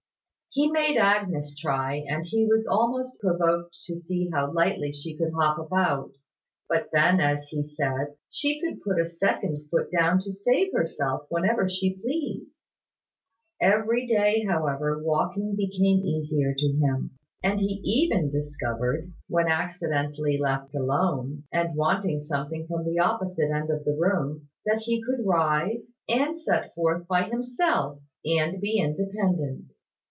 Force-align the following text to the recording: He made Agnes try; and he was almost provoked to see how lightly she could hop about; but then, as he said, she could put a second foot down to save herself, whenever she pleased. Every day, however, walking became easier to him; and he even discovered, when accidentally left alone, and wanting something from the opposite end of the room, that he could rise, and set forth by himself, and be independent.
He 0.53 0.69
made 0.69 0.97
Agnes 0.97 1.55
try; 1.57 2.03
and 2.09 2.25
he 2.25 2.45
was 2.45 2.67
almost 2.67 3.21
provoked 3.21 3.73
to 3.85 3.97
see 3.97 4.29
how 4.33 4.51
lightly 4.51 4.91
she 4.91 5.15
could 5.15 5.31
hop 5.31 5.57
about; 5.57 6.11
but 6.67 6.89
then, 6.91 7.21
as 7.21 7.47
he 7.47 7.63
said, 7.63 8.17
she 8.29 8.59
could 8.59 8.81
put 8.83 8.99
a 8.99 9.05
second 9.05 9.69
foot 9.69 9.89
down 9.97 10.19
to 10.19 10.33
save 10.33 10.73
herself, 10.73 11.25
whenever 11.29 11.69
she 11.69 11.95
pleased. 11.95 12.61
Every 13.61 14.05
day, 14.05 14.43
however, 14.43 15.01
walking 15.01 15.55
became 15.55 16.03
easier 16.03 16.53
to 16.53 16.67
him; 16.67 17.11
and 17.41 17.61
he 17.61 17.79
even 17.85 18.29
discovered, 18.29 19.09
when 19.29 19.47
accidentally 19.47 20.37
left 20.37 20.75
alone, 20.75 21.43
and 21.53 21.75
wanting 21.77 22.19
something 22.19 22.67
from 22.67 22.83
the 22.83 22.99
opposite 22.99 23.51
end 23.55 23.69
of 23.69 23.85
the 23.85 23.95
room, 23.97 24.49
that 24.65 24.79
he 24.79 25.01
could 25.01 25.25
rise, 25.25 25.93
and 26.09 26.37
set 26.37 26.75
forth 26.75 27.07
by 27.07 27.23
himself, 27.23 28.01
and 28.25 28.59
be 28.59 28.79
independent. 28.79 29.67